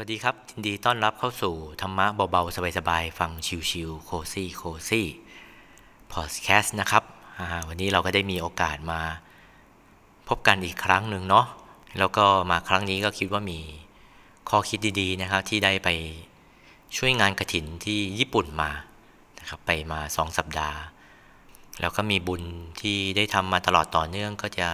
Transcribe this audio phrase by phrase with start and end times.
[0.00, 3.30] วัสดีครับยินดีต้อนรับเข้าสู่ธรรมะเบาๆ สบายๆ ฟัง
[3.70, 5.06] ชิวๆโคซี่โคซี่
[6.12, 7.04] พอดแคสต์นะครับ
[7.68, 9.00] วันนี้เราก็ได้มีโอกาสมา
[10.28, 11.46] พบกันอีกครั้งหนึ่งเนาะ
[11.98, 13.58] แล้วก็มาครั้งนี้ก็คิดว่ามี
[14.48, 15.88] ข้อคิดดีๆนะครับที่ได้ไป
[16.96, 18.70] ช่วยงานกระถินที่ญี่ปุ่นมา
[19.38, 20.78] นะครับไปมาสองสัปดาห์
[21.80, 22.42] แล้วก็มีบุญ
[22.80, 24.68] ที่ได้ทำมาตลอดต่อเนื่องก็จะ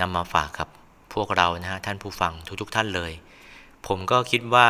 [0.00, 0.68] นำมาฝากกับ
[1.12, 3.14] พวกเรานะฮะท่านผู้ฟังทุกๆ ท่านเลย
[3.86, 4.68] ผมก็คิดว่า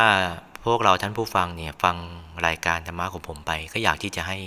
[0.65, 1.95] พวกเราท่านผู้ฟังเนี่ยฟัง
[2.47, 4.37] รายการธรรมะของผมไป ก็อยากที่จะให้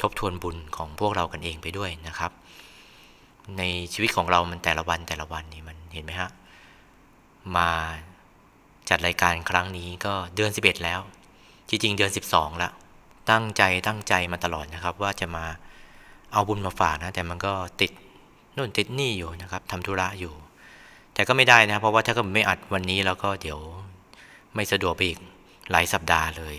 [0.00, 2.30] ทบทวนบุญของพวกเรากันเองไปด้วยนะครับ
[3.58, 6.30] ในชีวิตของเรามันแต่ละวันแต่ละวันนี่มันเห็นไหมฮะ
[7.56, 7.68] มา
[8.88, 11.00] จัดรายการครั้งนี้ก็เดือน 11 แล้ว
[11.68, 12.72] จริงๆเดือน 12แล้ว
[13.30, 15.44] ตั้งใจตั้งใจมาตลอดนะครับ ว่าจะมา
[16.32, 17.92] เอาบุญมาฝากนะ แต่มันก็ติด
[18.56, 20.32] นู่นติดนี่อยู่นะครับทำธุระอยู่
[21.20, 23.58] แต่ก็ไม่ได้นะ เพราะว่าถ้าก็ไม่อัดวันนี้แล้วก็เดี๋ยว
[24.54, 25.18] ไม่สะดวกไปอีก
[25.70, 26.56] หลายสัปดาห์เลย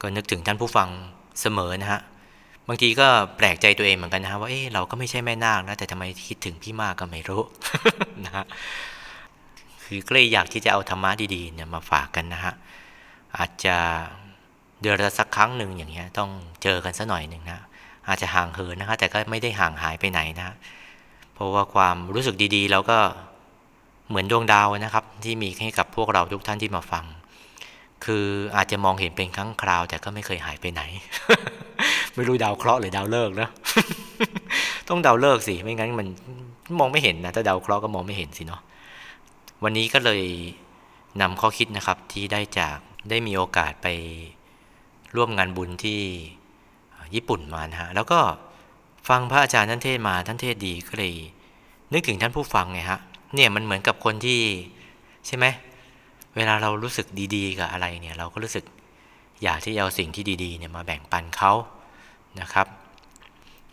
[0.00, 0.88] ก็นึกถึงท่านผู้ฟัง
[1.40, 2.00] เสมอนะฮะ
[2.68, 3.06] บางทีก็
[3.36, 7.42] แปลกใจตัวเองเหมือนกันนะฮะว่าเออเราก็ไม่ใช่แม่นาคนะแต่ทำไมคิดถึงพี่มากก็ไม่รู้
[8.24, 8.44] นะฮะ
[9.84, 12.54] คือก็เลยอยากที่จะเอาธรรมะดีๆเนี่ยมาฝากกันนะฮะ
[13.38, 13.76] อาจจะ
[14.80, 16.30] เดือนละสักครั้งหนึ่งอย่างเงี้ยต้อง
[16.62, 17.60] เจอกันสักหน่อยหนึ่งนะ
[18.08, 20.56] อาจจะห่างเหินนะคะแต่ก็ไม่ได้ห่างหายไปไหนนะ
[21.34, 22.98] เพราะว่าความรู้สึกดีๆ เราก็
[24.08, 27.04] เหมือนดวงดาวนะครับ ที่มีให้กับพวกเราทุกท่านที่มาฟัง
[28.04, 30.82] คืออาจจะมองเห็นเป็นครั้งคราว แต่ก็ไม่เคยหายไปไหน
[32.14, 33.48] ไม่รู้ดาวเคราะห์หรือดาวเลิกนะ
[34.88, 36.06] ต้องดาวเลิกสิไม่งั้นมัน
[36.78, 38.60] มองไม่เห็นนะถ้าดาวเคราะห์ก็มองไม่เห็นสิเนาะ
[39.62, 40.22] วันนี้ก็เลย
[41.20, 42.78] นำข้อคิดนะครับที่ได้จาก
[43.10, 43.88] ได้มีโอกาสไป
[45.16, 46.00] ร่วมงานบุญที่
[47.14, 48.20] ญี่ปุ่นมานะฮะแล้วก็
[49.08, 51.14] ฟังพระอาจารย์ท่านเทศมาท่านเทศดีก็เลย
[51.92, 53.00] นึกถึงท่านผู้ฟังไงฮะ
[53.34, 54.40] เนี่ยมันเหมือนกับคนที่
[55.26, 55.46] ใช่ไหม
[56.36, 58.64] เวลาเรารู้สึกดีๆ กับอะไรเนี่ยเราก็รู้สึก
[59.42, 61.52] อยากที่จะเอาสิ่งที่ดีๆเนี่ยมาแบ่งปันเขา
[62.40, 62.66] นะครับ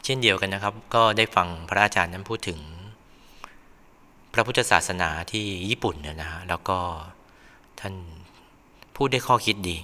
[0.03, 2.59] เช่นเดียวกันนะครับ ก็ได้ฟังพระอาจารย์นั้นพูดถึง
[4.33, 6.77] พระพุทธศาสนาที่ญี่ปุ่นเนี่ยนะฮะแล้วก็
[7.79, 7.93] ท่าน
[8.95, 9.77] พูดได้ข้อคิดดี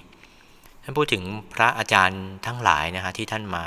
[0.82, 1.22] ท่านพูดถึง
[1.54, 3.64] พระอาจารย์ทั้งหลายนะฮะที่ท่านมา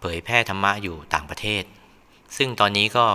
[0.00, 1.64] เผยแพร่ธรรมะอยู่ต่างประเทศ
[2.36, 3.06] ซึ่งตอนนี้ก็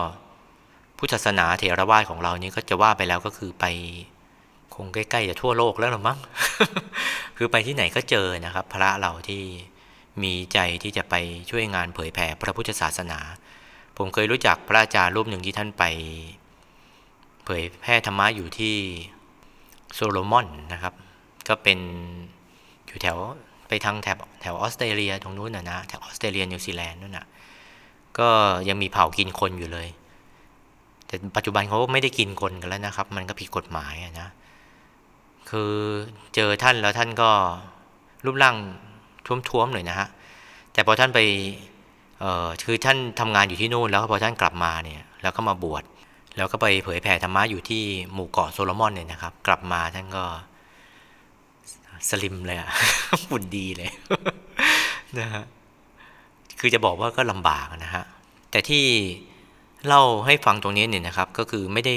[0.97, 3.66] พุทธศาสนาเถรวาทของเรานี้ก็จะว่าไปแล้วก็คือไป
[4.75, 6.19] คงใกล้ๆจะทั่วโลกแล้วหรือมั้ง
[7.38, 9.44] คือไปที่ไหนก็เจอนะครับ พระเราที่
[10.24, 11.16] มีใจที่จะไป
[11.50, 13.19] ช่วยงานเผยแผ่พระพุทธศาสนา
[13.97, 15.84] ผมเคยรู้จักพระอาจารย์รูปหนึ่งที่ท่านไป
[17.46, 18.75] เผยแพร่ธรรมะอยู่ที่
[19.94, 20.94] โซโลมอนนะครับ
[21.47, 21.80] ก็เป็น
[22.88, 23.18] อยู่แถว
[23.68, 27.25] ไปทางแถบแถวออสเตรเลียตรงนู้นนะนะแถวออสเตรเลียนิวซีแลนด์นู่นนะ
[28.19, 28.30] ก็
[28.69, 29.88] ยังมีเผ่ากินคนอยู่เลย
[31.07, 34.29] แต่ปัจจุบันเขาไม่ได้กินคนกันแล้วนะครับ มันก็ผิดกฎหมายนะ
[35.50, 35.73] คือ
[36.35, 37.29] เจอท่านแล้วท่านก็
[38.25, 38.56] รูปร่าง
[39.50, 40.07] ท้วมๆหน่อยนะฮะ
[40.73, 41.19] แต่พอท่านไป
[42.19, 45.84] เอ่อคือท่านทำงานอยู่ที่นู่นแล้วพอท่านกลับมาเนี่ยแล้วก็มาบวช
[46.38, 50.24] แล้วก็ไปเผยแผ่ธรรมะอยู่ที่หมู่เกาะโซโลมอนเนี่ยนะครับ กลับมาท่านก็
[52.09, 52.69] สลิมเลยอะ
[53.29, 53.89] หุ่นดีเลย
[55.19, 55.44] นะฮะ
[56.59, 58.03] คือจะบอกว่าก็ลำบากนะฮะ
[58.51, 58.85] แต่ที่
[59.88, 61.96] เล่าให้ฟังตรงนี้เนี่ยนะครับ ก็คือไม่ได้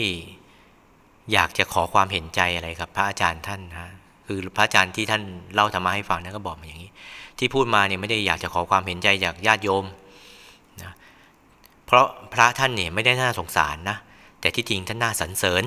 [1.32, 3.90] อยากจะขอความเห็นใจอะไรกับพระอาจารย์ท่านนะ
[4.26, 5.22] คือพระอาจารย์ที่ท่าน
[5.54, 6.90] เล่าธรรมะให้ฟังนั้นก็บอกมาอย่างนี้
[7.38, 9.84] ที่พูดมาเนี่ยไม่ได้อยากจะขอความเห็นใจจากญาติโยม
[10.82, 10.92] นะ
[11.86, 13.96] เพราะพระท่านเนี่ยไม่ได้น่าสงสารนะ
[14.40, 15.64] แต่ที่จริงท่านน่าสรรเสริญ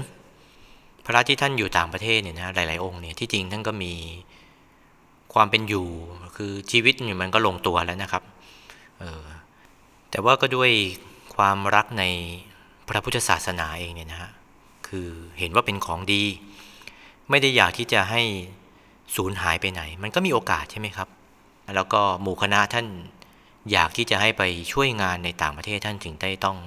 [1.06, 3.94] พระที่ท่านอยู่ต่างประเทศเนี่ยนะหลาย ๆ องค์เนี่ยที่จริงท่านก็มี
[5.34, 5.88] ความเป็นอยู่
[6.36, 8.24] คือชีวิตเนี่มันก็ลงตัวแล้วนะครับ
[9.00, 9.26] เออ
[10.12, 10.72] แต่ว่าก็ด้วย
[11.36, 12.04] ความรักใน
[12.88, 14.32] พระพุทธศาสนาเองเนี่ยนะฮะ
[14.88, 16.24] คือเห็นว่าเป็นของดี
[17.30, 18.22] ไม่ได้อยากที่จะให้
[19.16, 21.08] สูญหายไปไหน มันก็มีโอกาสใช่ไหมครับ
[21.76, 22.86] แล้วก็หมู่คณะท่าน
[23.72, 26.58] อยากที่จะให้ไปช่วยงานในต่างประเทศท่านถึงได้ต้อง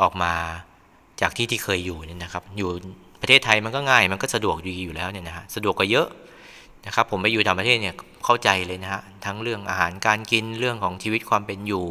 [0.00, 0.32] ออกมา
[1.20, 2.70] จากที่ที่เคยอยู่เนี่ยนะครับ อยู่
[3.20, 6.08] ประเทศไทยมันก็ง่าย มันก็สะดวกดีอยู่แล้วเนี่ยนะฮะสะดวกกว่าเยอะ
[6.86, 7.94] นะครับ ผมไปอยู่ต่างประเทศเนี่ย
[8.24, 11.86] เข้าใจเลยนะฮะทั้งเรื่องอาหารการกินเรื่องของชีวิตความเป็นอยู่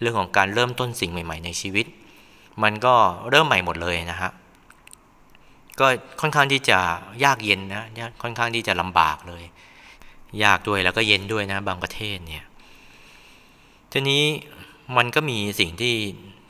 [0.00, 1.86] เรื่องของการเริ่มต้นสิ่งใหม่ ๆ ในชีวิต
[2.62, 2.94] มันก็
[3.30, 4.30] เริ่มใหม่หมดเลยนะฮะ
[5.80, 5.86] ก็
[6.20, 6.78] ค่อนข้างที่จะ
[7.24, 9.44] ยากเย็นนะค่อนข้างที่จะลำบากเลย
[10.44, 12.46] ยากด้วยแล้วก็เย็นด้วยนะ บางประเทศเนี่ย
[13.92, 14.24] ทีนี้
[14.96, 15.94] มันก็มีสิ่งที่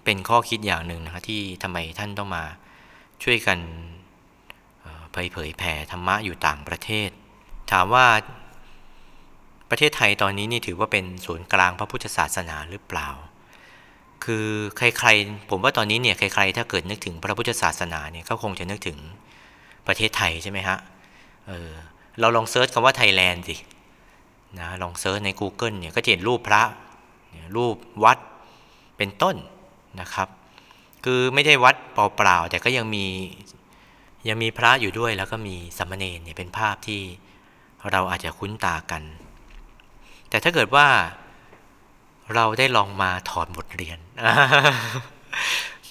[0.04, 2.44] เป็นข้อคิดอย่างหนึ่งนะที่ทำไมท่านต้องมา
[3.22, 3.58] ช่วยกัน
[5.12, 7.10] เผยเผยแผ่ธรรมะอยู่ต่างประเทศ
[7.72, 8.06] ถามว่า
[9.70, 13.08] ประเทศไทยตอนนี้นี่ถือว่าเป็นศูนย์กลางพระพุทธศาสนาหรือเปล่า
[14.24, 18.98] คือใครๆ ผมว่าตอนนี้เนี่ยใครๆ ถ้าเกิดนึกถึงพระพุทธศาสนาเนี่ยก็คงจะนึกถึง
[19.86, 20.78] ประเทศไทยใช่ไหมฮะ
[21.46, 21.70] เออ
[22.20, 23.56] เราลอง search คำว่าไทยแลนด์สิ
[24.60, 26.62] นะลอง search ใน Google เนี่ยก็จะเห็นรูปพระ
[27.56, 28.18] รูปวัด
[28.96, 29.36] เป็นต้น
[30.00, 30.28] นะครับ
[31.04, 33.06] คือไม่ได้วัดเปล่าๆ แต่ก็ยังมี
[34.28, 37.00] ยังมีพระอยู่ด้วยแล้วก็มีสามเณรเนี่ยเป็นภาพที่
[37.90, 39.02] เราอาจจะคุ้นตากัน
[40.28, 40.86] แต่ถ้าเกิดว่า
[42.34, 43.98] เราได้ลองมาถอดบทเรียน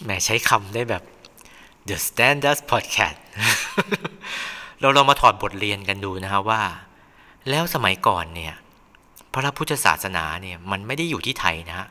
[0.04, 1.04] แหมใช้คำได้แบบ
[1.90, 3.18] The Standard Podcast
[4.82, 6.64] เราลองมาถอดบทเรียนกันดูนะครับว่า
[7.50, 8.54] แล้วสมัยก่อนเนี่ย
[9.34, 11.88] พระพุทธศาสนาเนี่ยมันไม่ได้อยู่ที่ไทยนะฮะ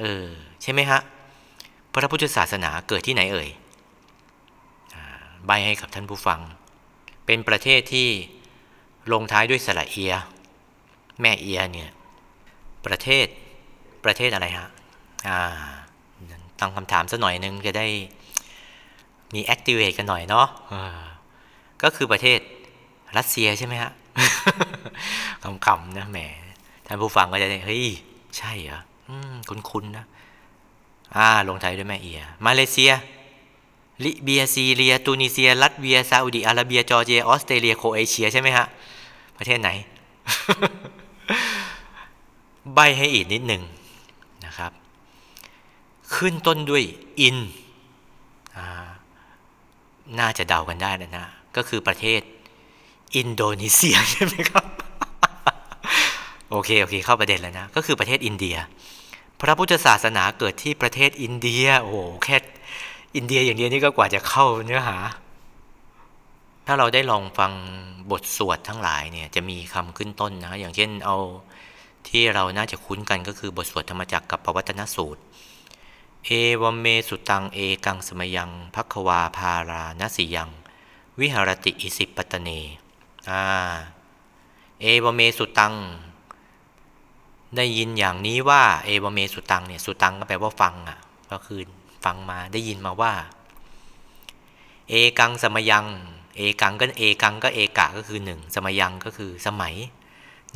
[0.00, 0.24] เออ
[0.62, 1.00] ใช่ไหมฮะ
[1.92, 3.48] พระพุทธศาสนาเกิดที่ไหนเอ่ย
[5.46, 6.40] ใบให้กับท่านผู้ฟัง
[7.26, 8.08] เป็นประเทศที่
[9.12, 10.12] ลงท้ายด้วยสระเอีย
[11.20, 11.90] แม่เอียเนี่ย
[12.86, 13.26] ประเทศ
[14.08, 14.68] ประเทศอะไรฮะ
[16.60, 17.86] ตั้งคำถามสักหน่อยนึงจะได้
[19.34, 20.46] มีแอคทีเวตกันหน่อยเนาะ
[21.82, 22.40] ก็คือประเทศ
[23.16, 23.92] รัสเซียใช่ไหมฮะ
[25.66, 26.18] คำๆนะแหม
[26.86, 27.86] ท่านผู้ฟังก็จะได้เฮ้ย
[28.38, 28.80] ใช่เหรอ
[29.48, 30.04] คุ้นๆนะ
[31.16, 32.92] อ่าลงไทยด้วยแม่เอีย มาเลเซีย
[34.04, 38.66] ลิเบียซีเรีย ตูนิเซีย รัสเวียซาอุดิอาระเบีย จอร์เจีย ออสเตรเลีย โคเอเชีย ใช่ไหมฮะ
[39.38, 39.70] ประเทศไหน
[42.74, 43.62] ใบให้อีกนิดหนึ่ง
[46.14, 46.82] ขึ้นต้นด้วย
[47.20, 47.36] อิน
[50.18, 51.26] น่าจะเดากันได้นะนะ
[51.56, 52.20] ก็คือประเทศ
[53.16, 54.64] อินโดนีเซียใช่ไหมครับ
[56.50, 58.56] โอเค โอเค เข้าประเด็นแล้วนะ ก็คือประเทศอินเดีย
[59.40, 62.36] พระพุทธศาสนาเกิดที่ประเทศอินเดีย โอ้โห แค่
[63.16, 64.96] อินเดียอย่างเดียวนี่ก็กว่าจะเข้าเนื้อหา
[66.66, 67.52] ถ้าเราได้ลองฟัง
[68.10, 71.16] บทสวดทั้งหลายเนี่ย จะมีคำขึ้นต้นนะ อย่างเช่นเอา
[72.08, 75.22] ที่เราน่าจะคุ้นกันก็คือบทสวดธรรมจักรกับปวัตนสูตร
[76.26, 76.30] เอ
[76.62, 80.50] วเมสุตังเอกังสมยังพักวาพาราณสียัง
[81.20, 82.48] วิหารติอิสิปตเน
[83.30, 83.42] อ่า
[84.80, 85.74] เอวเมสุตัง
[87.56, 90.98] ได้ยินอย่างนี้ว่า เอวเมสุตังเนี่ยสุตังก็แปลว่าฟังอะ
[91.30, 91.60] ก็คือ
[92.04, 93.12] ฟังมาได้ยินมาว่า
[94.88, 95.86] เอกังสมยัง
[96.36, 99.74] เอกังก็เอกังก็เอกะก็คือหนึ่งสมยังก็คือสมัย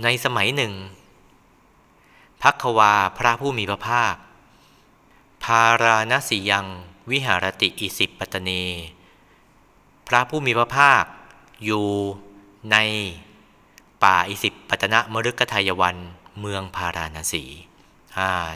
[0.02, 0.72] ในสมัยหนึ่ง
[2.42, 4.16] พักวาพระผู้มีพระภาค
[5.44, 6.66] พาราณสียัง
[7.10, 8.50] วิหารติอิสิปตเน
[10.08, 11.04] พระผู้มีพระภาค
[11.64, 11.86] อยู่
[12.72, 12.76] ใน
[14.04, 15.96] ป่าอิสิปตนะมฤคทายวัน
[16.40, 17.44] เมืองพาราณสี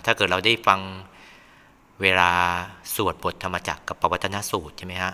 [0.04, 0.80] ถ้าเกิดเราได้ฟัง
[2.00, 2.30] เวลา
[2.94, 5.12] สวดบทธรรมจักรกับปวัตนสูตรใช่ไหมฮะ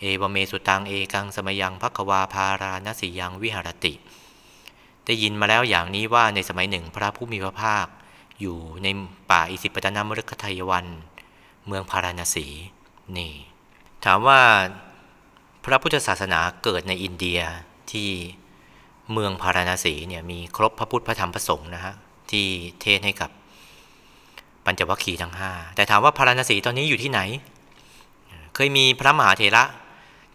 [0.00, 3.92] เอวเมสุตังเอกังสมยังพักวาพารานสียังวิหารติ
[5.06, 7.86] ได้ยินมาแล้วอย่างนี้ว่าในสมัยหนึ่งพระผู้มีพระภาค
[8.40, 8.86] อยู่ใน
[9.30, 10.86] ป่าอิสิปตนามฤคทายวัน
[11.66, 12.46] เมืองพาราณสี
[13.16, 13.32] นี่
[14.04, 14.40] ถามว่า
[15.64, 17.40] พระพุทธศาสนาเกิดในอินเดีย
[17.92, 18.10] ที่
[19.12, 21.94] เมืองพาราณสีเนี่ยมีครบพระพุทธพระธรรมพระสงฆ์นะฮะ
[22.30, 22.46] ที่
[22.82, 23.30] เทศให้กับ
[24.64, 27.20] ปัญจวัคคีย์ทั้งห้าแต่ถามว่าพาราณสีตอนนี้อยู่ที่ไหน
[28.54, 29.64] เคยมีพระมหาเถระ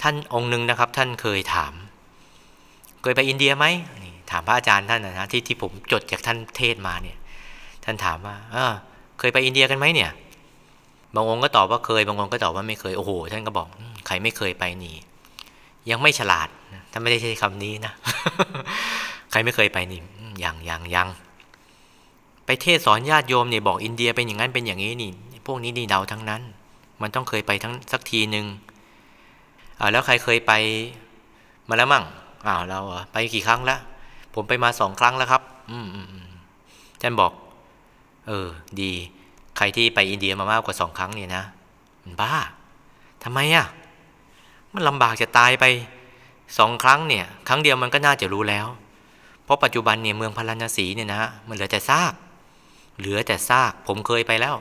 [0.02, 1.74] ท่านองค์หนึ่งนะครับ ท่านเคยถาม
[3.02, 3.66] เคยไปอินเดียไหม
[4.32, 7.18] ถามพระอาจารย์ท่านนะที่ที่ผมจดจากท่านเทศมาเนี่ย
[7.85, 10.12] ท่านถามว่าเเคยไปอินเดียกันไหมเนี่ย
[11.15, 13.68] บางองค์ก็ตอบว่าเคย บางองค์ก็ตอบว่าไม่เคย โอ้โห ท่านก็บอก
[14.07, 14.95] ใครไม่เคยไปนี่
[15.89, 16.47] ยังไม่ฉลาด
[16.91, 17.94] ท่านไม่ได้ใช้คำนี้นะ
[19.31, 19.99] ใครไม่เคยไปนี่
[20.44, 21.07] ยังยังยัง
[22.45, 25.11] ไปเทศสอนญาติโยมเนี่ยบอกอินเดียเป็นอย่างนั้นเป็นอย่างนี้นี่
[25.47, 26.42] พวกนี้นี่เดาทั้งนั้น
[27.02, 28.45] มันต้องเคยไปทั้งสักทีหนึ่ง
[29.80, 30.52] อ่าแล้วใครเคยไป
[31.69, 32.04] มาแล้วมั่ง
[32.47, 32.80] อ้าวเรา
[33.11, 33.80] ไปกี่ครั้งแล้ว
[34.33, 36.07] ผมไปมาสองครั้งแล้วครับ อืมอืม
[37.02, 37.31] ท่านบอก
[38.27, 38.47] เออ
[38.81, 38.92] ดี
[39.57, 41.44] ใครที่ไปอินเดียมามากกว่าสองครั้งเนี่ยนะ
[42.03, 42.33] มันบ้า
[43.23, 43.68] ทำไมอะ
[44.73, 45.65] มันลำบากจะตายไป
[46.57, 48.68] สองครั้งเนี่ย ครั้งเดียวมันก็น่าจะรู้แล้ว
[49.44, 52.13] เพราะปัจจุบันเนี่ยเมืองพาราณสีเนี่ยนะมันเหลือแต่ซาก
[52.97, 54.56] เหลือแต่ซาก ผมเคยไปแล้ว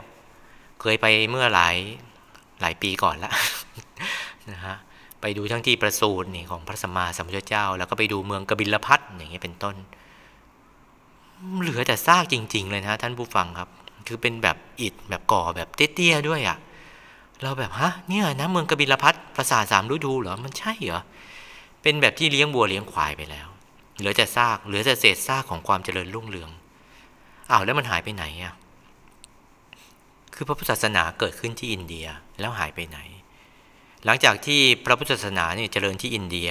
[0.81, 1.76] เคยไปเมื่อหลาย
[2.61, 3.33] หลายปีก่อนละ
[4.50, 4.76] นะฮะ
[5.21, 9.76] ไปดูทั้งที่ประสูตินี่ของพระสัมมาสัมพุทธเจ้า แล้วก็ไปดูเมืองกบิลพัทอย่างเงี้ยเป็นต้น
[11.61, 13.69] เหลือแต่ซากจริง ๆ เลยนะท่านผู้ฟังครับ
[14.07, 16.57] คือเป็นแบบอิฐแบบก่อแบบเตี้ยๆด้วยอะ่ะ
[17.43, 21.03] เราแบบฮะเนี่ยนะเมืองกบิลพัทปราสาทสามฤดูเหรอมันใช่เหรอ
[21.83, 23.49] เป็นแบบที่เลี้ยงบัวเลี้ยงควายไปแล้ว
[23.99, 26.51] เหลือแต่ซากเหลือแต่เศษซากของความเจริญรุ่งเรือง
[27.51, 28.55] อ้าวแล้วมันหายไปไหนอะ
[30.35, 32.07] คือพระพุทธศาสนาเกิดขึ้นที่อินเดีย
[32.41, 32.99] แล้วหายไปไหน
[34.05, 36.51] หลังจากที่พระพุทธศาสนาเนี่ยเจริญที่อินเดีย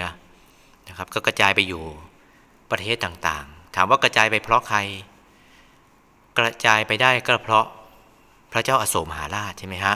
[0.87, 1.83] นะครับก็กระจายไปอยู่
[2.71, 4.79] ประเทศต่างๆ ถามว่ากระจายไปเพราะใคร
[6.37, 7.65] กระจายไปได้ก็เพราะ
[8.51, 9.95] พระเจ้าอาโศกมหาราชใช่ไหมฮะ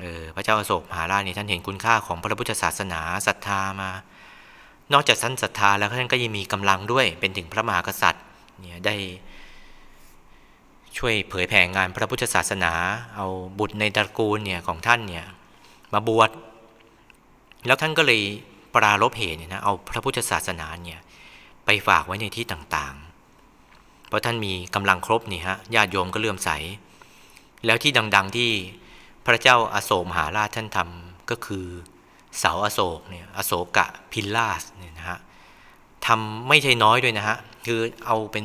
[0.00, 3.90] เออพระเจ้าอาโศกมหาราชนี่ท่านเห็นคุณค่าของพระพุทธศาสนาศรัทธามา
[4.92, 8.24] นอกจากท่านศรัทธาแล้วท่านก็ยังมีกำลังด้วยเป็นถึงพระมหากษัตริย์
[8.60, 8.96] เนี่ยได้
[10.96, 12.72] ช่วยเผยแผ่งานพระพุทธศาสนา
[13.16, 13.26] เอา
[13.58, 15.24] บุตรในตระกูลเนี่ยของท่านเนี่ย
[15.92, 16.30] มาบวช
[17.66, 18.20] แล้วท่านก็เลย
[18.74, 21.00] ปรารบเหตุเนี่ยนะเอาพระพุทธศาสนาเนี่ย
[21.70, 26.50] ไปฝากไว้ในที่ต่างๆ เพราะท่านมีกำลังครบนี่ฮะญาติโยมก็เลื่อมใส
[27.66, 28.50] แล้วที่ดัง ๆที่
[29.24, 31.66] พระเจ้าอาโศกมหาราชท่านทำก็คือ
[32.38, 35.18] เสาอโศกเนี่ยอโศกะพิลลาสเนี่ยนะฮะ
[36.06, 38.44] ทำไม่ใช่น้อยด้วยนะฮะคือเอาเป็น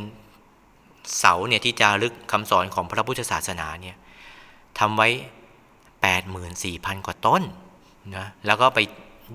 [1.20, 3.98] เสาเนี่ยที่จารึกคำสอนของพระพุทธศาสนาเนี่ย
[4.80, 5.10] ทำไว้
[6.27, 7.44] 84,000 กว่าต้น
[8.15, 8.80] นะแล้วก็ไป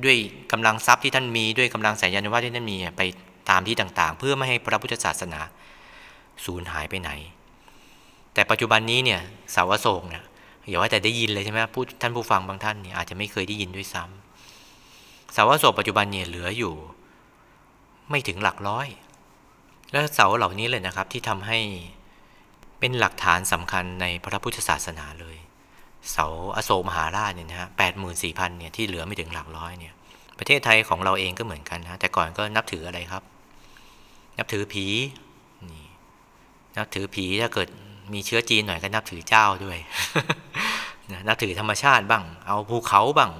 [0.04, 0.18] ด้วย
[0.52, 3.02] กำลังทรัพย์ที่ท่านมีด้วยกำลังสายยานว่าที่ท่านมีไป
[3.50, 5.40] ตามที่ต่างๆ เพื่อไม่ให้พระพุทธศาสนา
[6.44, 7.10] สูญหายไปไหน
[8.34, 9.20] แต่ปัจจุบันนี้เนี่ย
[9.52, 10.24] เสาอโศกเนี่ย
[10.68, 16.74] อย่าว่าแต่ได้ยินเลยใช่ไหมผู้ท่านผู้ฟังบางท่านเนี่ยอาจจะไม่เคยได้ยินด้วยซ้ำเสาอโศกปัจจุบันเนี่ยเหลืออยู่
[18.10, 18.88] ไม่ถึงหลักร้อย
[19.92, 21.58] และเสาเหล่านี้เลยนะครับที่ทำให้
[22.78, 25.36] เป็นหลักฐานสำคัญในพระพุทธศาสนาเลย
[26.12, 26.26] เสา
[26.56, 29.94] อโศกมหาราชเนี่ยนะฮะแปดหมื่นสี่พันเนี่ยที่เหลือไม่ถึงหลักร้อยเนี่ย
[30.38, 33.22] ประเทศไทยของเราเองก็เหมือนกันนะแต่ก่อนก็นับถืออะไรครับ
[34.38, 34.86] นับถือผี
[35.72, 35.86] นี่
[36.76, 37.68] นับถือผีถ้าเกิด
[38.12, 39.78] มีเชื้อจีนหน่อยก็นับถือเจ้าด้วย
[41.28, 43.32] นับถือธรรมชาติบ้าง เอาภูเขาบ้าง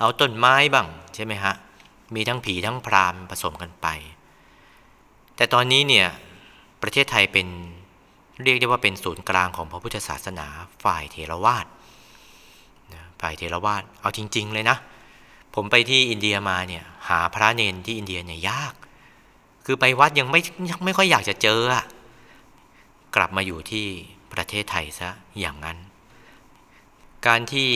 [0.00, 1.54] เอาต้นไม้บ้างใช่ไหมฮะ
[2.14, 3.86] มีทั้งผีทั้งพรามผสมกันไป
[5.36, 6.08] แต่ตอนนี้เนี่ย
[6.82, 7.46] ประเทศไทยเป็น
[8.42, 10.46] เรียกได้ว่าเป็นศูนย์กลางของพระพุทธศาสนา
[10.84, 11.66] ฝ่ายเทรวาส
[13.20, 14.76] ฝ่ายเทรวาสเอาจริง ๆ เลยนะ
[15.54, 18.74] ผมไปที่อินเดียมาเนี่ยหาพระเนนที่อินเดียเนี่ยยาก
[19.66, 21.84] คือไปวัดยังไม่ยังไม่ค่อยอยากจะเจออะ
[23.16, 23.86] กลับมาอยู่ที่
[24.32, 25.76] ประเทศไทยซะอย่างนั้น
[27.26, 27.70] การที่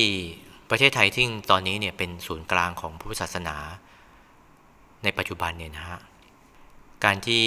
[0.71, 3.57] ประเทศไทยที่ตอนนี้เนี่ยเป็นศูนย์กลางของพุทธศาสนา
[5.05, 6.01] ในปัจจุบันเนี่ยนะฮะ
[7.05, 7.43] การที่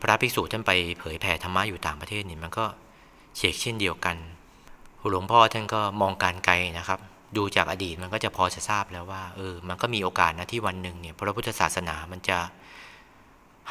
[0.00, 2.64] พระภิกษุท่านไปเผยแผ่ธรรมะอยู่ต่างประเทศนี่มันก็
[3.36, 4.16] เชกเช่นเดียวกัน
[5.10, 6.98] หลวงพ่อท่านก็มองการไกลนะครับ
[7.36, 12.38] ดูจากอดีตมันก็จะพอจะทราบแล้วว่าเออมันก็มีโอกาสนะที่วันหนึ่งเนี่ยพระพุทธศาสนามันจะ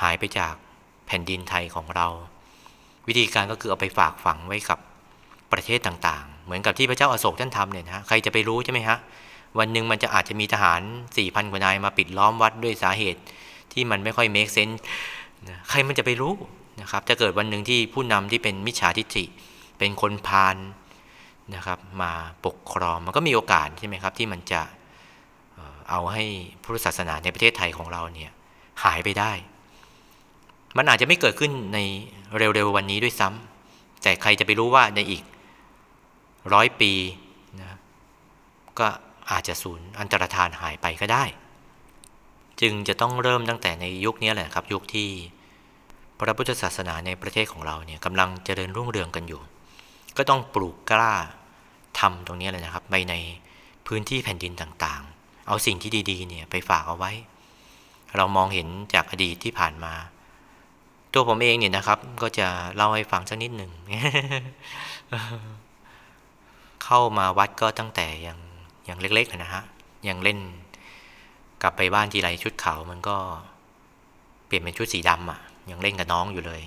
[0.02, 0.54] หายไปจาก
[1.08, 2.08] แผ่นดินไทยของเรา
[3.08, 4.80] วิธีการก็คือเอาไปฝากฝังไว้กับ
[5.52, 8.98] ประเทศต่างๆ เหมือนกับที่พระเจ้าอาโศกท่านทำเนี่ยนะใครจะไปรู้ใช่ไหมฮะ
[9.60, 10.82] วันหนึ่งมันจะอาจจะมีทหาร
[11.18, 13.22] สี่พันกว่านายมาปิดล้อมวัดด้วยสาเหตุ
[13.74, 14.80] ที่มันไม่ค่อยเมคเซนส์
[15.70, 16.34] ใครมันจะไปรู้
[16.82, 19.25] นะครับจะเกิดวันหนึ่งที่ผู้นำที่เป็นมิจฉาทิฏฐิ
[19.78, 20.58] เป็นคนพาล
[21.56, 22.12] นะครับ มา
[22.46, 24.62] ปกครองมันก็มีโอกาสใช่ไหมครับ ที่มันจะ
[25.90, 26.24] เอาให้
[26.64, 28.32] พุทธศาสนาในประเทศไทยของเราเนี่ย
[28.84, 29.32] หายไปได้
[30.77, 31.79] มันอาจจะไม่เกิดขึ้นใน
[32.38, 35.24] เร็วๆวันนี้ด้วยซ้ำแต่ใครจะไปรู้ว่าในอีก
[36.53, 36.91] ร้อยปี
[37.60, 37.77] นะ
[38.79, 38.88] ก็
[39.32, 41.24] อาจจะสูญอันตรธานหายไปก็ได้
[42.62, 45.10] จึงจะต้องเริ่มตั้งแต่ในยุคนี้แหละครับ ยุคที่
[46.17, 49.41] พระพุทธศาสนาในประเทศของเราเนี่ยกำลังเจริญรุ่งเรืองกันอยู่
[50.17, 51.13] ก็ต้องปลูกกล้า
[52.00, 53.13] ทำตรงนี้เลยนะครับไปใน
[53.88, 57.12] พื้นที่แผ่นดินต่างๆ เอาสิ่งที่ดีๆเนี่ยไปฝากเอาไว้
[58.15, 59.94] เรามองเห็นจากอดีตที่ผ่านมา
[61.15, 63.72] ตัวผมเองเนี่ยนะครับ ก็จะเล่าให้ฟังสักนิดหนึ่ง
[66.84, 68.38] เข้ามาวัดก็ตั้งแต่ยัง
[68.89, 69.63] ยังเล็กๆนะฮะ
[70.07, 70.39] ยังเล่น
[71.62, 73.15] กลับไปบ้านทีไรชุดขาวมันก็
[74.45, 76.62] เปลี่ยนเป็นชุดสีดำอะ ยังเล่นกับน้องอยู่เลย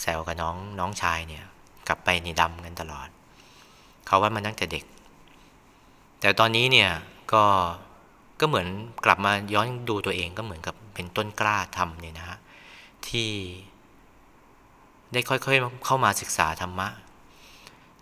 [0.00, 1.44] แซวกับน้องน้องชายเนี่ย
[1.88, 3.08] กลับไปนี่ดำกันตลอด
[4.06, 4.84] เขาว่ามันตั้งแต่เด็ก
[6.20, 6.90] แต่ตอนนี้เนี่ย
[7.32, 7.44] ก็
[8.40, 8.66] ก็เหมือน
[9.04, 12.38] กลับมาย้อนดูตัวเองก็เหมือนกับเป็นต้นกล้าทำเนี่ยนะฮะ
[13.08, 13.30] ที่
[15.12, 16.88] ได้ค่อยๆเข้ามาศึกษาธรรมะ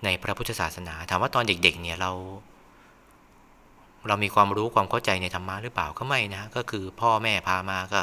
[0.05, 2.11] ในพระพุทธศาสนา ถามว่าตอนเด็กๆเนี่ยเรา
[4.09, 8.01] เรามีความรู้ความเข้าใจในธรรมะหรือเปล่าก็ไม่นะ ก็คือพ่อแม่พามาก็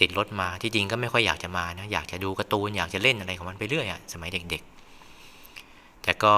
[0.00, 6.34] ติดรถมาที่จริงก็ไม่ค่อยอยากจะมานะอยากจะดูการ์ตูนอยากจะเล่นอะไรของมันไปเรื่อยอะสมัยเด็กๆ แต่ก็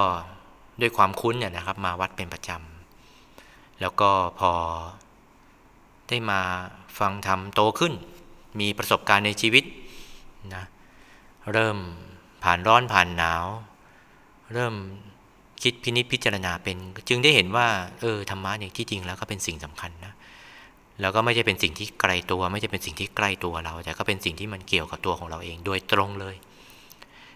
[0.80, 4.52] ด้วยความคุ้นเนี่ยนะครับ มาวัดเป็นประจำแล้วก็พอ
[6.08, 6.40] ได้มา
[6.98, 7.92] ฟังธรรมโตขึ้น
[8.60, 9.64] มีประสบการณ์ในชีวิต
[10.54, 10.64] นะ
[11.52, 11.76] เริ่ม
[12.44, 13.46] ผ่านร้อนผ่านหนาว
[14.54, 14.74] เริ่ม
[15.62, 16.76] คิดพินิจพิจารณาเป็น
[17.08, 17.66] จึงได้เห็นว่า
[18.00, 20.12] เออธรรมะเนี่ยที่จริงแล้วก็เป็นสิ่งสำคัญนะ
[21.00, 26.36] แล้วก็ไม่ใช่เป็นสิ่งที่ไกลตัว ไม่ใช่เป็นสิ่งที่ใกล้ตัวเรา แต่ก็เป็นสิ่งที่มันเกี่ยวกับตัวของเราเองโดยตรงเลย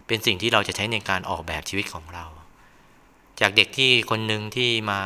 [0.06, 2.24] เป็นสิ่งที่เราจะใช้ในการออกแบบชีวิตของเรา
[3.40, 5.00] จากเด็กที่คนหนึ่งที่มา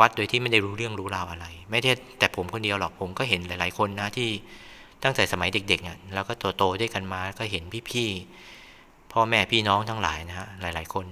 [0.00, 4.28] วัดโดยที่ไม่ได้รู้เรื่องรู้ราวอะไร ไม่ได้แต่ผมคนเดียวหรอกผมก็เห็นหลาย ๆ คนนะที่
[5.02, 11.06] ตั้งแต่สมัยเด็กๆเนี่ยแล้วก็โตๆด้วยกันมาก็เห็นพี่ๆพ่อแม่พี่น้องทั้งหลายนะฮะหลาย ๆ คน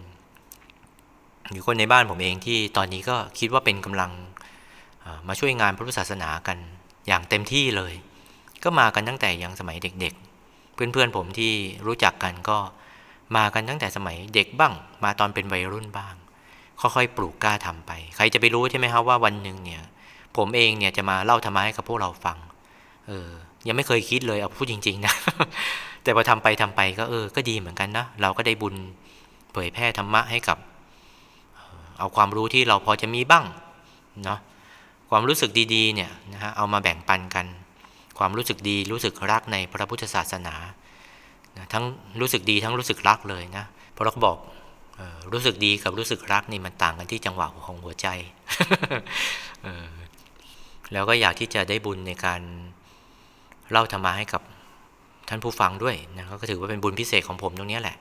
[1.54, 4.10] มีคนในบ้านผมเองที่ตอนนี้ก็คิดว่าเป็นกำลัง
[5.28, 6.58] มาช่วยงานพระพุทธศาสนากัน
[7.08, 7.94] อย่างเต็มที่เลย
[8.64, 10.14] ก็มากันตั้งแต่ยังสมัยเด็ก
[10.44, 11.52] ๆ เพื่อนๆผมที่
[11.86, 12.58] รู้จักกันก็
[13.36, 14.72] มากันตั้งแต่สมัยเด็กบ้าง
[15.04, 16.14] มาตอนเป็นวัยรุ่นบ้าง
[16.80, 19.82] ค่อยๆปลูกกล้าทำไป ใครจะไปรู้ใช่ไหมครับว่าวันหนึ่งเนี่ย
[20.36, 22.38] ผมเองเนี่ยจะมาเล่าธรรมะให้กับพวกเราฟัง
[23.08, 23.28] เออ
[23.66, 25.14] ยังไม่เคยคิดเลยเอาพูดจริง ๆ นะ
[26.02, 28.74] แต่พอทำไปทำไปก็เออ ก็ดีเหมือนกันนะ เราก็ได้บุญ
[29.52, 30.58] เผยแพร่ธรรมะให้กับ
[31.98, 33.44] เอาความรู้ที่เราพอจะมีบ้าง
[34.24, 34.38] เนาะ
[35.10, 37.46] ความรู้สึกดีๆเนี่ยนะฮะเอามาแบ่งปันกัน
[38.18, 40.54] ความรู้สึกดีรู้สึกรักในพระพุทธศาสนา
[41.56, 41.84] นะทั้ง
[42.20, 44.38] รู้สึกดีทั้งรู้สึกรักเลยนะเพราะเราบอก
[45.32, 48.06] รู้สึกดีกับรู้สึกรักนี่มันต่างกันที่จังหวะของหัวใจ
[50.92, 52.40] แล้วก็อยากที่จะได้บุญในการ
[53.72, 54.42] เล่าธรรมะให้กับ
[55.28, 57.96] ท่านผู้ฟังด้วยนะก็ถือว่าเป็นบุญพิเศษของผมตรงนี้แหละ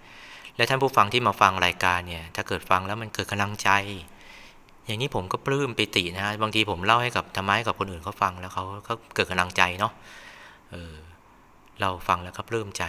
[0.57, 3.69] และท่านผู้ฟังที่มาฟังรายการเนี่ย ถ้าเกิดฟังแล้วมันเกิดกำลังใจ
[4.85, 9.93] อย่างนี้ผมก็ปลื้มปิตินะบางทีผมเล่าให้กับธรรมะให้กับคนอื่นเขาฟังแล้วเขาก็เกิดกำลังใจเนาะ
[10.71, 10.93] เออ
[11.81, 12.83] เราฟังแล้วก็ปลื้มใจ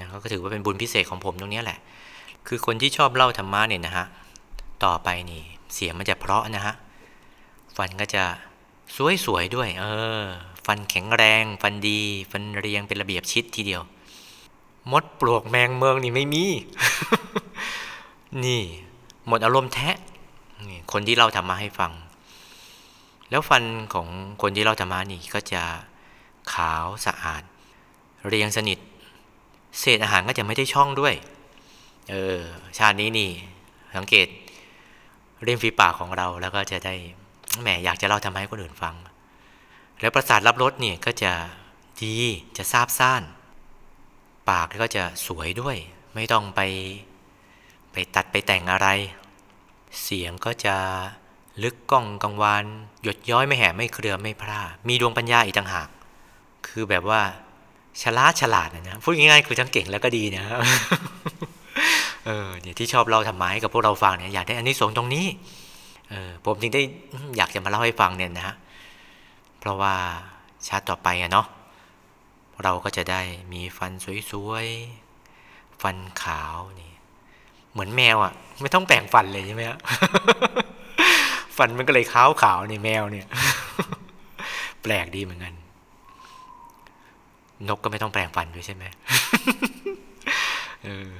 [0.00, 1.78] นะก็ถือว่าเป็นบุญพิเศษของผมตรงนี้แหละ
[2.48, 4.06] คือคนที่ชอบเล่าธรรมะเนี่ยนะฮะ
[4.84, 5.42] ต่อไปนี่
[5.74, 6.74] เสียงมันจะเพราะนะฮะ
[7.76, 8.24] ฟันก็จะ
[9.24, 9.84] สวยๆด้วย เอ
[10.22, 10.24] อ
[10.66, 13.82] ฟันแข็งแรง ฟันดี ฟันเรียงเป็นระเบียบชิดทีเดียว
[14.92, 16.44] มดปลวกแมงเมืองนี่ไม่มี
[18.44, 18.62] นี่
[19.26, 19.90] หมดอารมณ์แท้
[20.92, 21.92] คนที่เราทำมาให้ฟัง
[23.30, 23.62] แล้วฟัน
[23.94, 24.06] ของ
[24.42, 25.62] คนที่เราทำมานี่ก็จะ
[26.52, 27.42] ขาวสะอาด
[28.26, 28.78] เรียงสนิท
[29.80, 31.14] เศษอาหารก็จะไม่ได้ช่องด้วย
[32.10, 32.38] เออ
[32.78, 33.30] ชาตินี้นี่
[33.96, 34.26] สังเกต
[35.42, 36.94] เรียมฝีปากของเราแล้วก็จะได้
[37.62, 38.94] แหมอยากจะเล่าทำให้คนอื่นฟัง
[40.00, 41.32] แล้วประสาทรับรสเนี่ยก็จะ
[42.02, 42.16] ดี
[42.56, 43.22] จะซาบซ่าน
[44.48, 45.76] ปากก็จะสวยด้วย
[46.14, 46.60] ไม่ต้องไป
[47.92, 48.88] ไปตัดไปแต่งอะไร
[50.02, 50.76] เสียงก็จะ
[51.62, 52.64] ลึกก้องกังวาน
[53.02, 55.88] หยดย้อยไม่แห่ไม่เครือไม่พร่า มีดวงปัญญาอีกต่างหาก
[56.66, 57.20] คือแบบว่า
[58.02, 60.44] ฉลาดฉลาดนะพูดง่ายๆคือทั้งเก่งแล้วก็ดีนะ
[62.26, 65.26] เออเนี่ยที่ชอบเล่าทำไม้กับพวกเราฟังเนี่ยอยากได้อันนี้สงตรงนี้
[66.10, 66.82] เออผมจึงได้
[67.36, 68.56] อยากจะมาเล่าให้ฟังเนี่ยนะฮะ
[69.66, 69.94] ราะว่า
[70.68, 71.46] ชาติต่อไปอะเนาะ
[72.62, 73.92] เราก็จะได้มีฟัน
[74.30, 76.92] สวยๆ ฟันขาวนี่
[77.72, 79.78] เหมือนแมวอะไม่ต้องแปรงฟันเลยใช่ไหมฮะ
[81.56, 83.26] ฟันมันก็เลยขาวขาวนี่แมวเนี่ย
[84.82, 85.54] แปลกดีเหมือนกัน
[87.68, 88.84] นกก็ไม่ต้องแปลงฟันด้วยใช่ไหม
[90.84, 91.10] เออ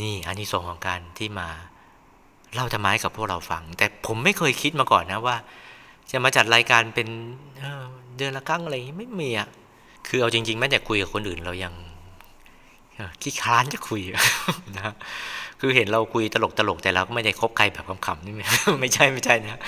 [0.00, 1.48] นี่อันนี้ส่งของการที่มา
[2.54, 5.36] เล่าธรรมะให้กับพวกเราฟัง แต่ผมไม่เคยคิดมาก่อนนะว่า
[6.10, 7.08] จะมาจัดรายการเป็น
[8.16, 9.48] เดือนละครั้งอะไรไม่มีอะ
[10.08, 11.72] คือเอาจริงๆแม้แต่คุยกับคนอื่นเรายัง
[13.22, 14.02] ขี้คลานจะคุย
[14.76, 14.94] นะ
[15.60, 18.34] คือเห็นเราคุยตลกตลกแต่เราก็ไม่ได้คบใครแบบขำๆนี่
[18.80, 19.60] ไม่ใช่ไม่ใช่นะ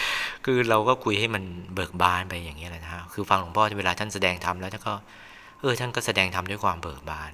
[0.44, 1.42] คือเราก็คุยให้มัน
[1.74, 4.94] เบิกบานไปอย่างนี้แหละนะคือฟังหลวงพ่อเวลาท่านแสดงธรรมแล้วท่านก็
[5.60, 7.32] เออท่านก็แสดงธรรมด้วยความเบิกบาน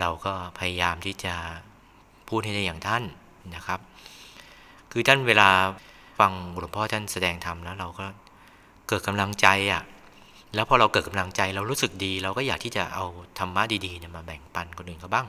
[0.00, 1.34] เราก็พยายามที่จะ
[2.28, 3.02] พูดให้ได้อย่างท่าน
[3.54, 3.80] นะครับ
[4.92, 5.48] คือท่านเวลา
[6.20, 8.06] ฟังหลวงพ่อท่านแสดงธรรมแล้วเราก็
[8.88, 9.82] เกิดกำลังใจอะ
[10.54, 13.04] แล้วพอเราเกิดกำลังใจเรารู้สึกดี เราก็อยากที่จะเอา
[13.38, 15.26] ธรรมะดีๆเนี่ยมาแบ่งปันคนอื่นเขาบ้าง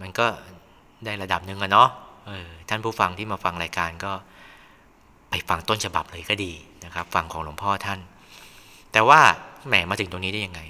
[0.00, 0.26] มันก็
[1.04, 1.88] ได้ระดับหนึ่งอะเนาะ
[2.68, 4.12] ท่านผู้ฟังที่มาฟังรายการก็
[5.30, 6.52] ไปฟังต้นฉบับเลยก็ดี
[6.84, 8.00] นะครับ ฟังของหลวงพ่อท่าน
[8.92, 9.20] แต่ว่า
[9.68, 10.60] แหมมาถึงตรงนี้ได้ยังไง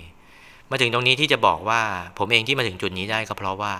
[0.71, 1.81] มาถึงตรงนี้ที่จะบอกว่า
[2.19, 3.73] ผมเองที่มาถึงจุดนี้ได้ก็เพราะว่า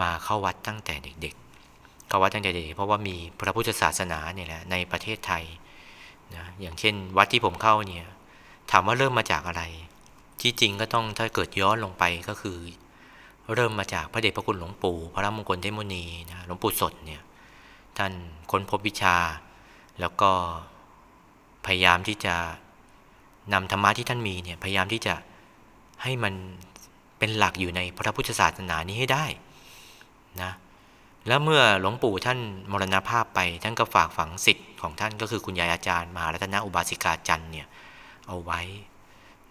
[0.00, 1.47] มาเข้าวัดตั้งแต่เด็กๆ
[2.08, 5.44] เขาวัดตั้งแต่เด็กเพราะว่ามีพระพุทธศาสนาเนี่ยแหละในประเทศไทย
[6.36, 8.06] นะอย่างเช่น วัดที่ผมเข้าเนี่ย
[8.70, 9.62] ถามว่าเริ่มมาจากอะไร
[10.40, 12.58] ที่จริงก็ต้องถ้าเกิดย้อนลงไปก็คือ
[13.54, 17.22] เริ่มมาจากพระเดชพระคุณหลวงปู่พระมงคลเทมุนีนะหลวงปู่สดเนี่ย
[17.96, 18.12] ท่าน
[18.50, 19.16] ค้นพบวิชา
[20.00, 20.30] แล้วก็
[21.66, 22.34] พยายามที่จะ
[23.52, 25.14] นำธรรมะที่ท่านมีเนี่ยพยายามที่จะ
[26.02, 26.34] ให้มัน
[27.18, 29.24] เป็นหลักอยู่ในพระพุทธศาสนานี้ให้ได้
[30.42, 30.52] นะ
[31.26, 32.38] แล้วเมื่อหลวงปู่ท่าน
[32.72, 37.66] มรณภาพไป ท่านก็ฝากฝังสิทธิ์ของท่านก็คือคุณยายอาจารย์มหารัตนอุบาสิกาจันเนี่ย
[38.26, 38.60] เอาไว้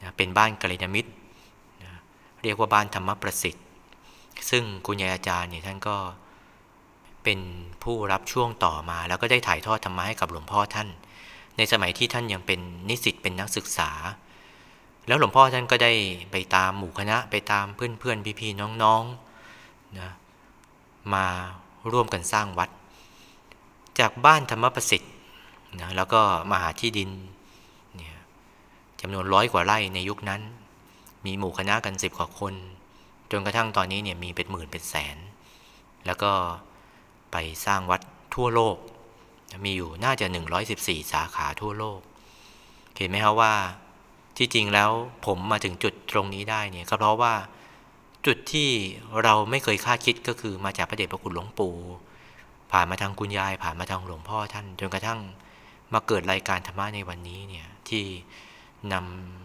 [0.01, 1.12] นะเป็นบ้านกัลยาณมิตร
[1.84, 1.91] นะ
[2.43, 3.65] เรียกว่าบ้านธรรมประสิทธิ์
[4.49, 5.95] ซึ่งคุณยายอาจารย์เนี่ยท่านก็
[7.23, 7.39] เป็น
[7.84, 10.88] ผู้รับช่วงต่อมา แล้วก็ได้ถ่ายทอดธรรมะให้กับหลวงพ่อท่าน
[11.58, 13.91] ในสมัยที่ท่านยังเป็นนิสิตเป็นนักศึกษา
[15.08, 15.93] แล้วหลวงพ่อท่านก็ได้
[16.32, 20.10] ไปตามหมู่คณะไปตามเพื่อนๆพี่ๆน้องๆนะ
[21.15, 21.26] มา
[21.91, 22.70] ร่วมกันสร้างวัด
[24.00, 25.12] จากบ้านธรรมประสิทธิ์
[25.82, 27.10] นะแล้วก็มาหาที่ดิน
[27.96, 28.15] เนี่ย
[29.02, 30.41] จำนวนร้อยกว่าไร่ในยุคนั้น
[31.26, 32.54] มีหมู่คณะกันสิบกว่าคน
[33.32, 35.17] จนกระทั่งตอนนี้เนี่ยมีเป็นหมื่นเป็นแสน
[36.06, 36.32] แล้วก็
[37.32, 38.02] ไปสร้างวัด
[38.36, 38.78] ทั่วโลก
[39.65, 40.26] มีอยู่น่าจะ
[40.70, 42.00] 114 สาขาทั่วโลก
[42.98, 43.54] เห็นไหมครับว่า
[44.38, 44.89] ที่จริงแล้ว
[45.26, 47.34] ผมมาถึงจุดตรงนี้ได้เนี่ยก็เพราะว่า
[48.28, 48.70] จุดที่
[49.24, 51.76] เราไม่เคยคาดคิดก็คือมาจากพระเดชพระคุณหลวงปู่
[52.72, 55.20] ผ่านมาทางคุณยาย ผ่านมาทางหลวงพ่อท่าน จนกระทั่ง
[55.94, 58.04] มาเกิดรายการธรรมะในวันนี้เนี่ยที่
[58.94, 58.96] น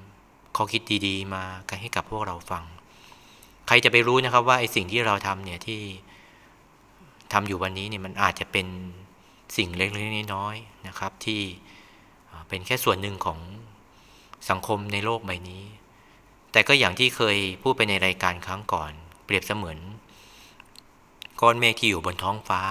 [0.02, 1.42] ำข้อคิดดีๆ มา
[1.80, 2.64] ให้กับพวกเราฟัง
[3.66, 5.80] ใครจะไปรู้นะครับว่าไอ้สิ่งที่เราทำเนี่ยที่
[7.32, 8.66] ทำอยู่วันนี้เนี่ยมันอาจจะเป็น
[9.56, 11.40] สิ่งเล็กๆน้อยๆนะครับที่
[12.48, 13.38] เป็นแค่ส่วนหนึ่งของ
[14.50, 15.62] สังคมในโลกใบนี้
[16.52, 18.92] แต่ก็อย่างที่เคยพูดไปในรายการครั้งก่อน
[19.24, 19.78] เปรียบเสมือน
[21.40, 22.62] ก้อนเมฆที่อยู่บนท้องฟ้า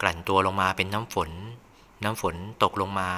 [0.00, 1.30] กลั่นตัวลงมาเป็นน้ำฝน
[2.04, 3.10] น้ำฝนตกลงมา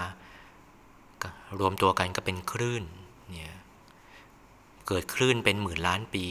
[1.61, 2.85] รวมตัวกันก็เป็นคลื่น
[3.31, 3.57] เนี่ย
[4.87, 6.27] เกิดคลื่นเป็นหมื่นล้านปี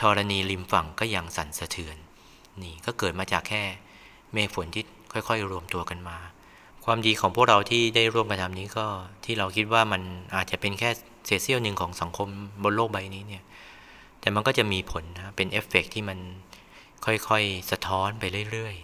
[0.00, 1.96] ธรณีริมฝั่งก็ยังสั่นสะเทือน
[2.62, 3.62] นี่ก็เกิดมาจากแค่
[4.32, 6.18] เมฆฝนที่ค่อย ๆ รวมตัวกันมา
[6.84, 8.86] ความดีของพวกเราที่ได้ร่วมกันทำนี้ก็
[9.24, 10.02] ที่เราคิดว่ามัน
[10.36, 10.90] อาจจะเป็นแค่
[11.30, 12.28] ศษเสี้ยวหนึ่งของสังคม
[12.62, 13.42] บนโลกใบนี้เนี่ย
[14.20, 16.18] แต่มันก็จะมีผลนะเป็นเอฟเฟกที่มัน
[17.04, 18.74] ค่อยๆ สะท้อนไปเรื่อย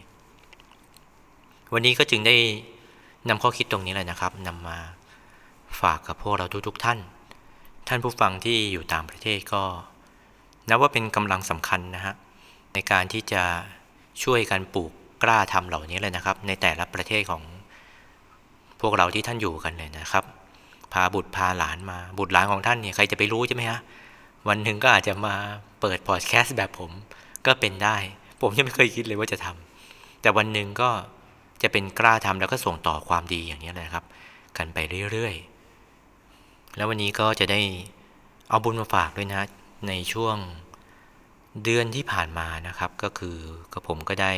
[0.82, 2.36] ๆ วันนี้ก็จึงได้
[3.28, 4.78] นำข้อคิดตรงนี้แหละนะครับนำมา
[5.80, 6.98] ฝากกับพวกเราทุกๆท่าน
[7.88, 9.62] ท่านผู้ฟังที่อยู่ต่างประเทศก็
[10.68, 12.14] นับว่าเป็นกำลังสำคัญนะฮะ
[12.74, 13.42] ในการที่จะ
[14.22, 17.42] ช่วยกันปลูกกล้าทำเหล่านี้เลยนะครับ ในแต่ละประเทศของ
[18.80, 23.80] พวกเราที่ท่านอยู่กันเลยนะครับาบุตรพาหลานมา บุตรหลานของท่านเนี่ยใครจะไปรู้ใช่ไหมฮะ
[24.48, 25.34] วันหนึ่งก็อาจจะมา
[25.80, 26.90] เปิดพอดแคสต์แบบผม
[27.46, 27.96] ก็เป็นได้
[28.40, 30.90] ผมยังไม่เคยคิดเลยว่าจะทำแต่วันหนึ่งก็
[31.62, 34.04] จะเป็นกล้าทำแล้วก็ส่งต่อความดีอย่างนี้เลยครับ
[34.56, 34.78] กันไป
[35.12, 37.60] เรื่อยๆ แล้ววันนี้ก็จะได้
[38.48, 39.42] เอาบุญมาฝากด้วยนะ
[39.88, 40.36] ในช่วง
[41.64, 43.36] เดือนที่ผ่านมานะครับ ก็คือ
[43.72, 44.32] กระผมก็ได้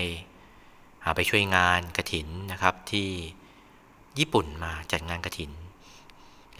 [1.04, 3.08] หาไปช่วยงานกระถินนะครับที่
[4.18, 5.50] ญี่ปุ่นมาจัดงานกระถิน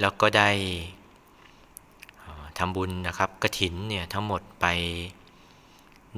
[0.00, 0.50] แล้วก็ได้
[2.58, 4.66] ทำบุญนะครับกระถินเนี่ยทั้งหมดไป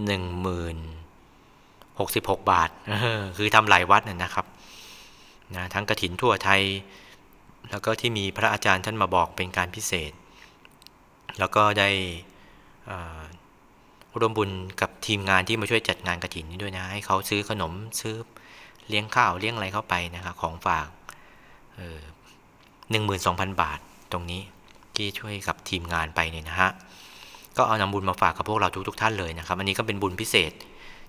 [0.06, 0.76] หนึ่งหมื่น
[1.98, 2.70] หกสิบหกบาท
[3.36, 4.46] คือทำหลายวัดนะครับ
[5.56, 6.62] นะทั้งกระถินทั่วไทย
[7.70, 10.12] แล้วก็ที่มีพระอาจารย์ท่านมาบอกเป็นการพิเศษ
[11.38, 11.90] แล้วก็ได้
[14.20, 18.14] ร่วมบุญกับทีมงานที่มาช่วยจัดงานกระถินนี้ด้วยนะ ให้เขาซื้อขนมซื้อ
[18.88, 20.88] เลี้ยงข้าวเลี้ยงอะไรเข้าไปนะครับของฝาก
[22.90, 23.78] หนึ่งหมื่นสองพันบาท
[24.12, 24.42] ตรงนี้
[24.96, 26.70] ที่ช่วยกับทีมงานไปเนี่ยนะฮะ
[27.56, 30.52] ก็เอานำบุญมาฝากกับพวกเราทุกๆทท่านเลยนะครับ อันนี้ก็เป็นบุญพิเศษ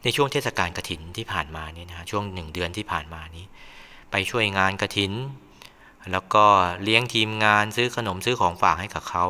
[0.03, 3.45] ในช่วงเทศกาลกระถินที่ผ่านมาเนี่ยนะฮะช่วงหนึ่งเดือนที่ผ่านมานี้
[4.11, 5.11] ไปช่วยงานกระถิน
[6.11, 6.45] แล้วก็
[6.83, 9.25] เลี้ยงทีมงานซื้อขนมซื้อของฝากให้กับเขา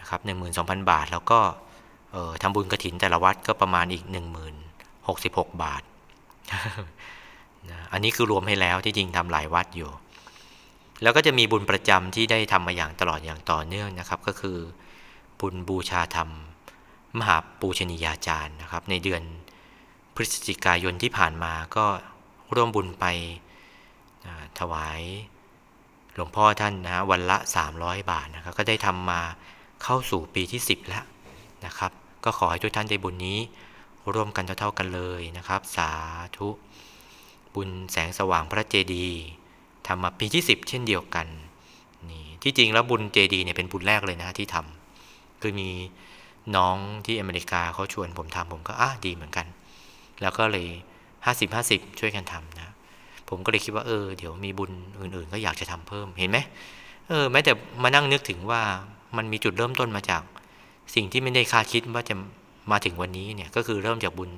[0.00, 1.40] นะครับหนึ่งหมื่นสองพันบาท แล้วก็
[2.42, 4.54] ทำบุญกระถินแต่ละวัดก็ประมาณอีกหนึ่งหมื่น
[5.08, 5.82] หกสิบหกบาท
[7.92, 9.90] อันนี้คือรวมให้แล้วที่จริงทำหลายวัดอยู่
[11.02, 14.58] แล้วก็จะมีบุญประจำที่ได้ทำมาอย่างตลอดอย่างต่อเนื่องนะครับ ก็คือ
[15.40, 16.30] บุญบูชาธรรม
[17.18, 19.22] มหาปูชนียาจารย์นะครับ ในเดือน
[20.14, 21.86] พฤศจิกายนที่ผ่านมาก็
[22.54, 23.04] ร่วมบุญไป
[24.58, 25.00] ถวาย
[26.14, 27.36] หลวงพ่อท่านนะวันละ
[27.74, 29.20] 300 บาทนะครับ ก็ได้ทำมา
[29.82, 31.04] เข้าสู่ปีที่ 10 แล้ว
[31.66, 31.92] นะครับ
[32.24, 33.38] ก็ขอให้ทุกท่านได้บุญนี้
[34.14, 35.90] ร่วมกันเท่าๆกันเลยนะครับ สา
[36.36, 36.48] ธุ
[37.54, 39.24] บุญแสงสว่างพระเจดีย์
[39.90, 41.26] ทำมาปีที่ 10 เช่นเดียวกัน
[42.10, 45.68] นี่ที่จริงแล้วบุญเจดีเนี่ยเป็นบุญแรกเลยนะที่ทำคือมี
[46.56, 46.76] น้อง
[47.06, 49.46] ที่อเมริกาเขาชวนผมทำผมก็อะดีเหมือนกัน
[50.22, 50.66] แล้วก็เลย
[51.14, 52.68] 50 50 ช่วยกันทำนะ
[53.28, 56.38] ผมก็เลยคิดว่าเออเดี๋ยวมีบุญอื่นๆ ก็อยากจะทำเพิ่มเห็นไหม
[57.08, 58.62] เออแม้แต่มานั่งนึกถึงว่า
[59.16, 60.22] มันมีจุดเริ่มต้นมาจาก
[60.94, 62.14] สิ่งที่ไม่ได้คาดคิดว่าจะ
[62.70, 64.30] มาถึงวันนี้เนี่ยก็คือเริ่มจากบุญ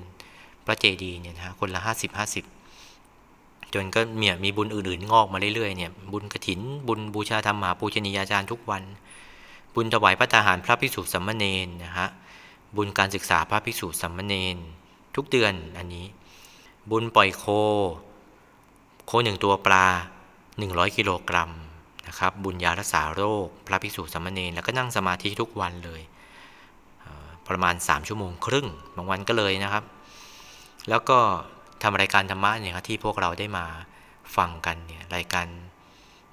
[0.65, 2.62] พระเจดีเนี่ยนะคนละ 50 50
[3.73, 8.83] จนก็เมียมีบุญอื่นๆ งอกมาเรื่อยๆเนี่ยบุญกระถิน บุญบูชาธรรมหาปูชนียาจารย์ทุกวัน
[9.75, 12.07] บุญถวายพระทหารพระภิกษุสัมมเนนนะฮะ
[12.75, 14.57] บุญการศึกษาพระภิกษุสัมมเนน
[15.15, 16.05] ทุกเดือนอันนี้
[16.91, 17.45] บุญปล่อยโค
[19.05, 19.85] โคหนึ่งตัวปลา
[20.39, 21.51] 100 กิโลกรัม
[22.07, 26.01] นะครับบุญยารักษาโรค พระภิกษุสัมมเนนแล้วก็นั่งสมาธิทุกวันเลย
[27.47, 29.83] ประมาณ 3 ชั่วโมงครึ่งบางวันก็เลยนะครับ
[30.89, 31.19] แล้วก็
[31.83, 33.65] ทำรายการธรรมะเนี่ยครับที่พวกเราได้มา
[34.37, 35.47] ฟังกันเนี่ยรายการ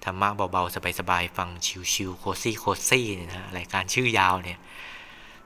[0.05, 1.49] ธรรมะเบาๆสบายๆฟัง
[1.93, 4.59] ชิวๆโคซี่โคซี่เนี่ยนะรายการชื่อยาวเนี่ย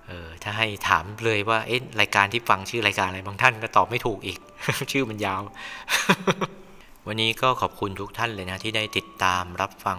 [0.06, 4.38] เออถ้าให้ถามเลยว่าเอ๊ะรายการที่ฟังชื่อรายการอะไรบางท่านก็ตอบไม่ถูกอีก
[4.92, 5.40] ชื่อมันยาว
[7.06, 9.98] วันนี้ก็ขอบคุณทุกท่านเลยนะที่ได้ติดตามรับฟัง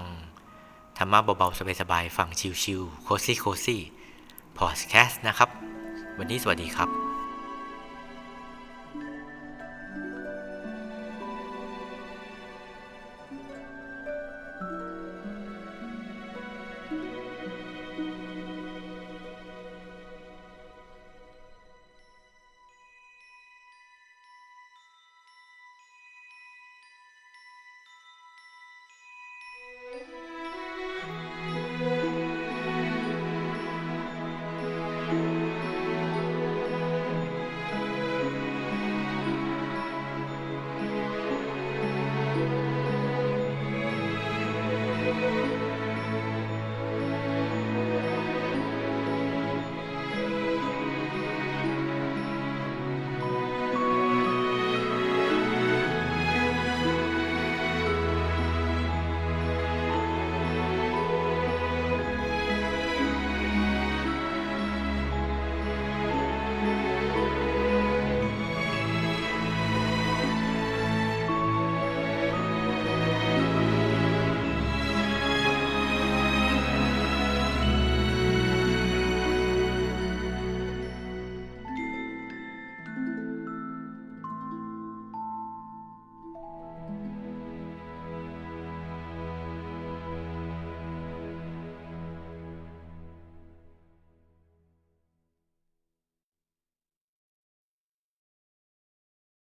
[0.97, 2.29] ธรรมะเบาๆสบายๆฟัง
[2.63, 5.49] ชิวๆ cozy cozy podcast นะครับ
[6.17, 7.04] วันนี้สวัสดีครับ